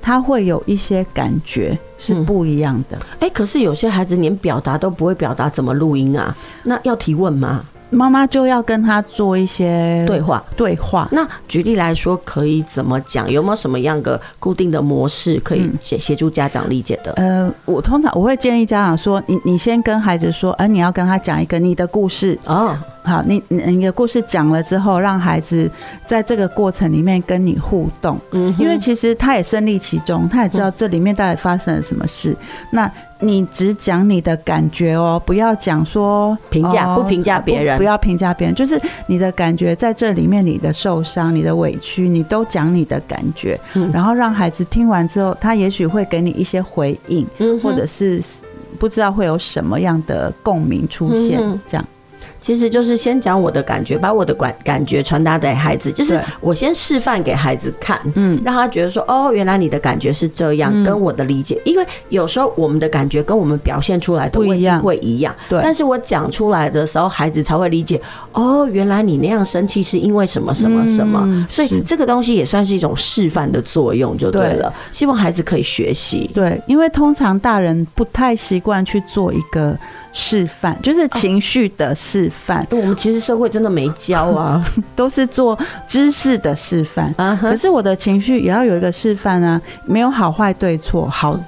[0.00, 2.96] 他会有一些感觉是不一样的。
[3.18, 6.34] 哎、嗯欸，可是有些孩子连表达都不会表达，怎么录音啊？
[6.62, 7.64] 那要提问吗？
[7.90, 10.42] 妈妈就要跟他做一些对话。
[10.56, 11.08] 对话。
[11.12, 13.28] 那举例来说，可以怎么讲？
[13.30, 17.12] 有没有什么样的固定的模式可以协协助家长理解的？
[17.12, 22.76] 呃，我通常我会建议家长说：你你先跟孩子说，而你要跟他讲一个你的故事哦。
[23.02, 25.68] 好，你你的故事讲了之后，让孩子
[26.06, 32.36] 在这个过程里面跟你互动，嗯，因为其实他也身历其中，他也知道这里面到底发生了什么事。
[32.70, 43.58] 那你只讲你的感觉哦，不要讲说评价，不评价别人，不要评价别人，就是你的感觉在这里面，你的受伤、你的委屈，你都讲你的感觉，
[43.92, 47.26] 然后让孩子听完之后，他也许会给你一些回应，
[47.62, 48.22] 或者是
[48.78, 51.86] 不知道会有什么样的共鸣出现，这样。
[52.40, 65.60] 其实就是先讲我的感觉，把我的感感觉传达给孩子，就是我先示范给孩子看，嗯，让他觉得说，哦，原来你的感觉是这样，跟我的理解，因为有时候我们的感觉跟我们表现出来的不一样，会一样，对。
[65.62, 68.00] 但是我讲出来的时候，孩子才会理解，
[68.32, 74.72] 哦，原来你那样生气是因为什么什么什么，所以这个东西也算是一种示范的作用，就对了。
[74.90, 79.76] 希望孩子可以学习，对，因为通常大人不太习惯去做一个。
[80.12, 84.64] 示范就是情绪的示范，我们其实社会真的没教啊，
[84.96, 87.14] 都是做知识的示范。
[87.40, 91.38] 可是我的情绪也要有一个示范啊，没有好坏对错，好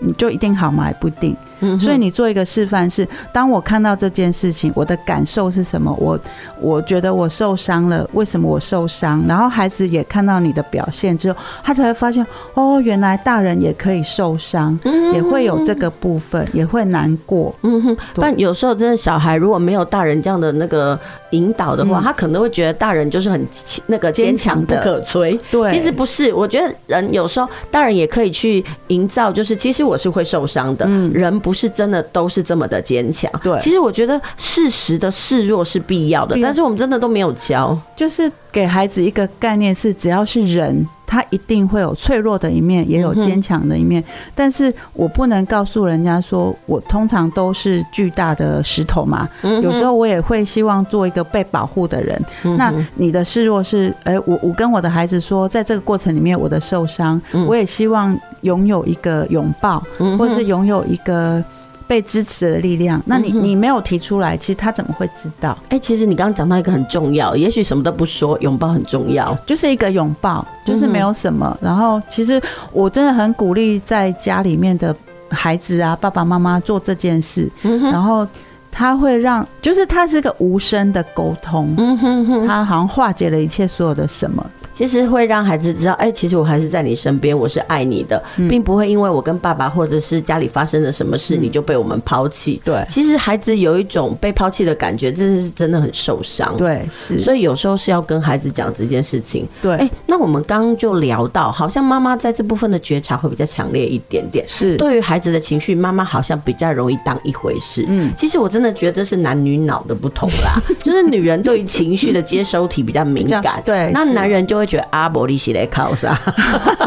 [0.00, 0.88] 你就一定好吗？
[0.88, 1.36] 也不一定。
[1.78, 5.92] 所以你做一个示范是，当我看到这件事情，我的感受是什么？
[5.98, 6.18] 我
[6.60, 9.24] 我觉得我受伤了，为什么我受伤？
[9.26, 14.78] 然后孩子也看到你的表现之后，他才会发现，哦，原来大人也可以受伤，
[15.14, 17.54] 也会有这个部分，也会难过。
[17.62, 17.96] 嗯哼。
[18.16, 20.98] 但有时候真的小孩如果没有大人这样的那个
[21.30, 23.48] 引导的话，他可能会觉得大人就是很
[23.86, 25.38] 那个坚强不可摧。
[25.50, 26.30] 对，其实不是。
[26.34, 30.84] 我觉得人有时候大人也可以去营造，就是其实我是会受伤的。
[30.86, 31.53] 嗯，人不。
[31.54, 33.30] 不是真的都是这么的坚强。
[33.40, 40.84] 对，其实我觉得适时的示弱是必要的，但是我们真的都没有教，就是给孩子一个概念是，只要是人，
[41.14, 44.02] 他一定会有脆弱的一面，也有坚强的一面。
[44.34, 49.28] 但是我不能告诉人家说我通常都是巨大的石头嘛。
[49.62, 52.20] 有时候我也会希望做一个被保护的人。
[52.58, 58.18] 那你的示弱是，哎，我我跟我的孩子说，在这个过程里面，我的受伤，我也希望。
[58.44, 59.82] 拥有一个拥抱，
[60.18, 61.42] 或是拥有一个
[61.86, 63.02] 被支持的力量。
[63.06, 65.56] 那你你没有提出来，其实他怎么会知道？
[65.68, 71.56] 哎，其实你刚刚讲到一个很重要，也许什么都不说，拥抱很重要，就是一个拥抱，就是没有什么。
[71.60, 72.40] 然后，其实
[72.72, 74.94] 我真的很鼓励在家里面的
[75.30, 77.50] 孩子啊，爸爸妈妈做这件事。
[77.62, 78.26] 然后
[78.70, 81.74] 他会让，就是他是个无声的沟通。
[81.78, 84.44] 嗯哼哼，他好像化解了一切所有的什么。
[84.74, 92.60] 其实会让孩子知道，哎、欸，其实我还是在你身边，我是爱你的，嗯、并不会因为我跟爸爸或者是家里发生了什么事，嗯、你就被我们抛弃。
[92.64, 96.56] 对，其实孩子有一种被抛弃的感觉，这是真的很受伤。
[96.56, 97.20] 对，是。
[97.20, 99.46] 所以有时候是要跟孩子讲这件事情。
[99.62, 104.44] 对，哎、欸，那我们刚刚就聊到，好像妈妈在这部分的觉察会比较强烈一点点。
[104.48, 107.84] 是，对于孩子的情绪，妈妈好像比较容易当一回事。
[107.88, 115.34] 嗯，其实我真的觉得是男女脑的不同啦， 就是女人对于情绪的接收体比较敏感，对，那男人就会觉得阿伯利。
[115.52, 116.18] 来考啥？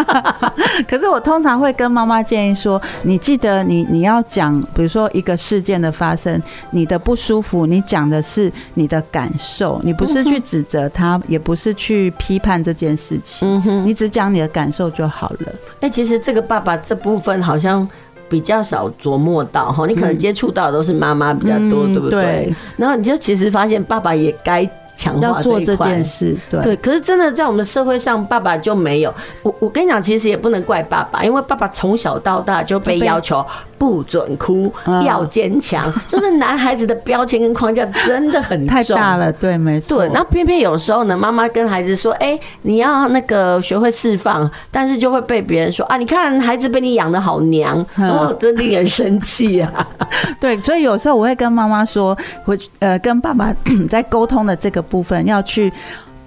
[0.88, 13.62] 可是我通常会跟妈妈建议说：你记得你你要讲，比如说一个事件的发生，你的不舒服，你讲的是你的感受，你不是去指责他，也不是去批判这件事情。
[13.86, 15.52] 你只讲你的感受就好了。
[15.82, 17.88] 哎，其实这个爸爸这部分好像
[18.30, 22.56] 比较少琢磨到哈，你可能接触到的都是妈妈比较多，对不对？
[22.78, 24.68] 然后你就其实发现爸爸也该。
[24.98, 29.14] 强化这这件事，对对，可是真的在我们的社会上，爸爸就没有。
[29.44, 33.46] 我我跟你讲，其实也不能怪爸爸，因为爸爸从小到大就被要求
[33.78, 34.74] 不准哭，
[35.06, 39.32] 要坚强， 就是男孩子的标签跟框架真的很重太大了。
[39.32, 40.00] 对，没错。
[40.00, 49.88] 对，然后偏偏有时候呢，妈妈跟孩子说：“哎，你要那个学会释放。”但是就会被别人说：“啊，你看孩子被你养的好娘，哦，真令人生气啊。
[50.42, 53.54] ”对，所以有时候我会跟妈妈说，我呃跟爸爸
[53.90, 54.78] 在沟通的这个。
[54.88, 55.70] 部分要去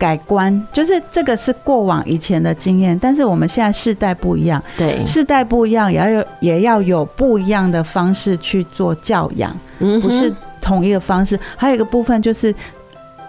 [0.00, 11.38] 改观，就是这个是过往以前的经验，但是我们现在世代不一样，对，世代不一样，也要有也要有不一样的方式去做教养，嗯，不是同一个方式。
[11.54, 12.54] 还有一个部分就是。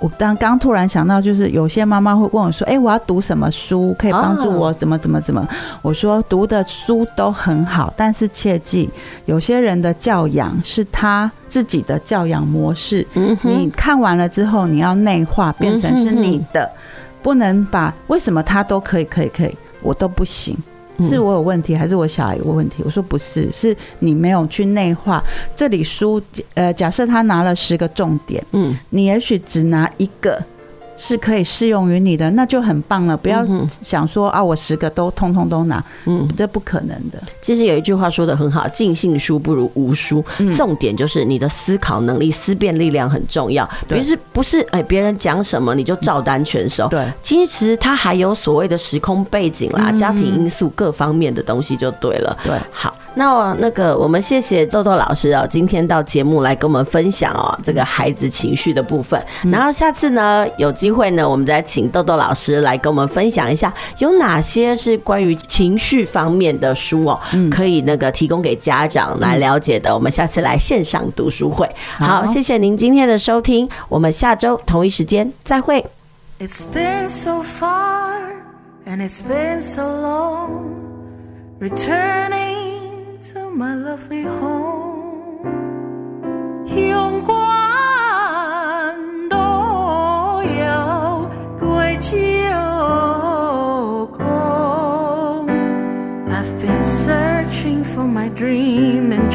[0.01, 4.73] 我刚刚突然想到，就是有些妈妈会问我说：“哎，我要读什么书可以帮助我？
[4.73, 5.47] 怎么怎么怎么？”
[5.83, 8.89] 我说：“读的书都很好，但是切记，
[9.25, 13.05] 有些人的教养是他自己的教养模式。
[13.43, 16.67] 你看完了之后，你要内化，变成是你的，
[17.21, 20.57] 不能把为什么他都可以，可以，可以，我都不行。”
[21.01, 22.81] 是我有问题，还是我小孩有问题？
[22.85, 25.23] 我说不是，是你没有去内化。
[25.55, 26.21] 这里书，
[26.53, 30.41] 呃，假设他拿了十个重点，嗯，你也许只拿一个。
[31.03, 33.17] 是可以适用于你的，那就很棒了。
[33.17, 33.43] 不要
[33.81, 37.19] 想说啊，我十个都通通都拿，嗯，这不可能的。
[37.41, 40.23] 其实有一句话说的很好，尽信书不如无书。
[40.55, 43.67] 重点就是你的思考能力、思辨力量很重要。
[43.87, 46.87] 不是不是，哎，别人讲什么你就照单全收。
[46.89, 52.37] 对，其实它还有所谓的时空背景啦、家庭因素各方面的东西就对了。
[52.43, 52.95] 对，好。
[53.13, 59.21] 那那个，我们谢谢豆豆老师哦，今天到节目来跟我们分享哦，这个孩子情绪的部分。
[59.51, 67.19] 然后下次呢，有机会呢，我们再请豆豆老师来跟我们分享一下，有哪些是关于情绪方面的书哦，
[67.49, 69.93] 可以那个提供给家长来了解的。
[69.93, 71.69] 我们下次来线上读书会。
[71.97, 75.85] 好，谢谢您今天的收听，我们下周同一时间再会。
[76.39, 78.19] It's been so far
[78.85, 80.49] and it's been so long
[81.59, 82.59] returning
[83.53, 85.45] My lovely home，
[86.65, 87.10] 阳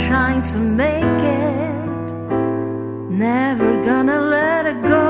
[0.07, 2.13] trying to make it,
[3.11, 5.06] never gonna let it go.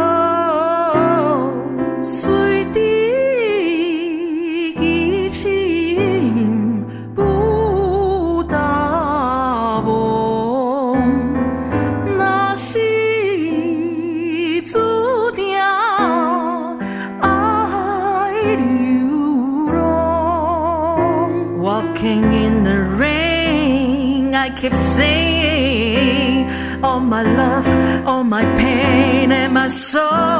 [29.97, 30.36] so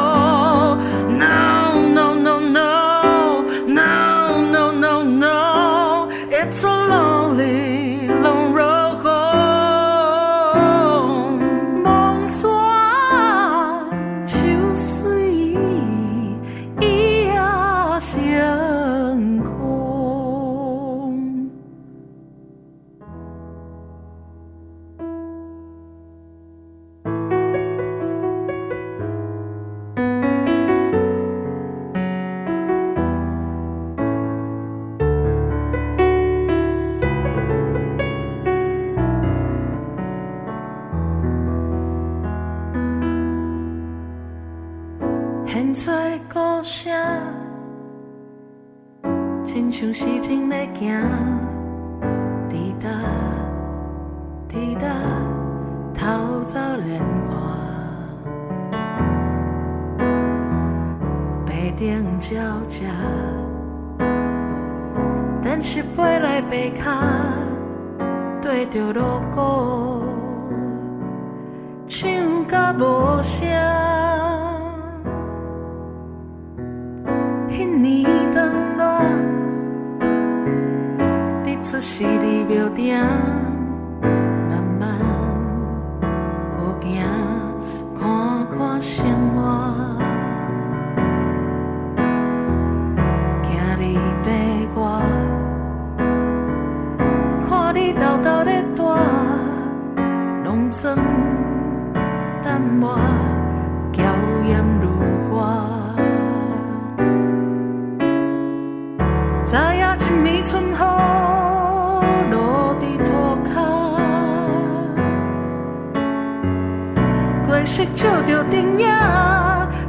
[117.59, 118.87] 月色照着灯影，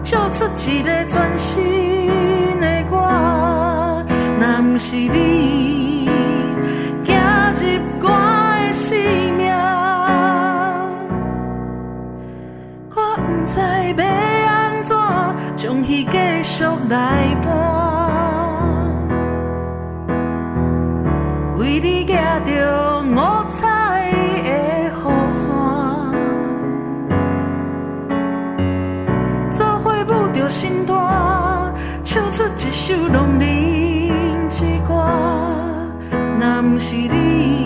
[0.03, 4.03] 照出一个全新的我。
[4.39, 6.09] 若不是你
[7.03, 8.73] 走入我的。
[8.73, 8.97] 生
[9.37, 9.51] 命，
[12.93, 14.05] 我不知要
[14.51, 14.95] 安怎
[15.55, 17.76] 将伊继续来伴，
[32.87, 34.93] 出一首动人之歌。
[36.39, 37.56] 若不是你。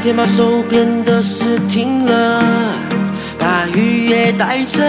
[0.00, 2.42] 天把手边的事停了，
[3.38, 4.82] 把雨也带着，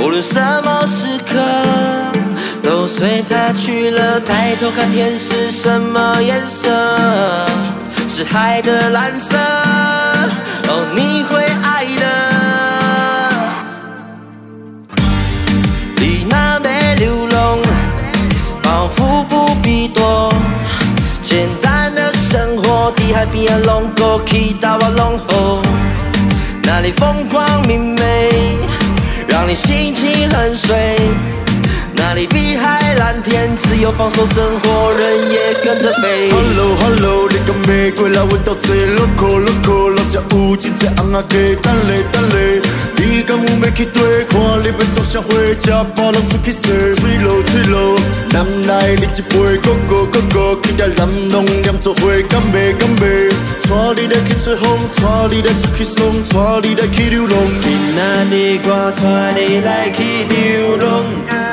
[0.00, 1.36] 无论什么时刻
[2.62, 4.20] 都随它去了。
[4.20, 6.68] 抬头看天是什么颜色？
[8.08, 9.36] 是海的蓝色。
[10.68, 12.04] 哦，你会爱的。
[15.96, 17.58] 你那没流浪，
[18.62, 20.32] 包袱不必多，
[21.22, 21.67] 简单，
[23.18, 25.60] 海边啊，拢过去，到我拢好，
[26.62, 28.54] 那里风光明媚，
[29.26, 30.96] 让你心情很碎。
[32.08, 36.30] 哪里碧海蓝天，自由放手生活，人也跟着飞。
[36.30, 42.62] Hello Hello，你敢袂过来阮家坐？Loco Loco，老家有真济尪仔家，等咧等咧。
[42.96, 44.24] 你敢有要去跟？
[44.26, 46.72] 看你要做啥货，吃饱拢出去耍。
[46.96, 48.00] 吹落吹落，
[48.30, 53.28] 南来你一杯，Go Go Go Go，今日咱拢黏做伙，敢袂敢袂？
[53.68, 57.36] 带你来去吹风，带你来出去爽，带你来去流浪。
[57.60, 61.47] 今仔日我带你来去流浪。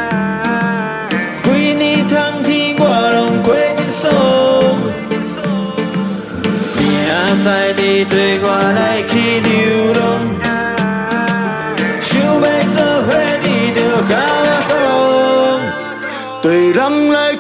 [7.45, 10.01] 在地对我来去流浪，
[12.01, 12.75] 想要做
[13.05, 13.07] 伙
[13.43, 13.79] 你就
[14.09, 16.81] 甲我讲，对人
[17.13, 17.35] 来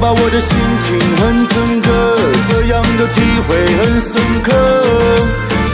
[0.00, 1.88] 深刻，
[2.48, 4.10] 这样的体会很深
[4.42, 4.46] 刻。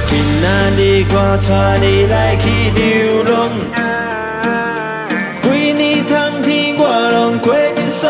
[0.09, 0.47] 今仔
[0.77, 1.15] 日我
[1.47, 2.81] 带你来去流
[3.25, 3.33] 浪，
[5.43, 6.13] 几年冬
[6.43, 6.47] 天
[6.79, 8.03] 我拢过尽爽。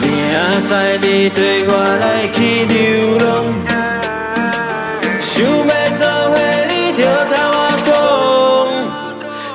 [0.00, 0.04] 明
[0.68, 0.70] 仔
[1.02, 2.78] 日跟我来去流
[3.18, 3.28] 浪，
[5.20, 6.32] 想要做伙
[6.68, 7.90] 你就甲我讲，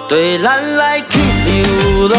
[0.10, 1.14] 对咱来去
[1.46, 2.16] 流浪。